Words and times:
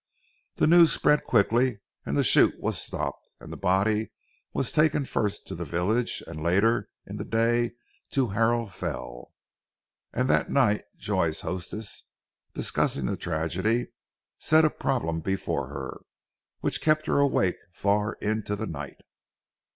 The 0.55 0.65
news 0.65 0.91
spread 0.91 1.25
quickly 1.25 1.77
and 2.07 2.17
the 2.17 2.23
shoot 2.23 2.55
was 2.59 2.81
stopped, 2.81 3.35
and 3.39 3.53
the 3.53 3.55
body 3.55 4.09
was 4.51 4.71
taken 4.71 5.05
first 5.05 5.45
to 5.45 5.53
the 5.53 5.63
village, 5.63 6.23
and 6.25 6.41
later 6.41 6.89
in 7.05 7.17
the 7.17 7.23
day 7.23 7.73
to 8.09 8.29
Harrow 8.29 8.65
Fell. 8.65 9.31
And 10.11 10.27
that 10.27 10.49
night 10.49 10.85
Joy's 10.97 11.41
hostess, 11.41 12.05
discussing 12.55 13.05
the 13.05 13.15
tragedy, 13.15 13.89
set 14.39 14.65
a 14.65 14.71
problem 14.71 15.19
before 15.19 15.67
her, 15.67 16.01
which 16.61 16.81
kept 16.81 17.05
her 17.05 17.19
awake 17.19 17.57
far 17.71 18.13
into 18.13 18.55
the 18.55 18.65
night. 18.65 19.01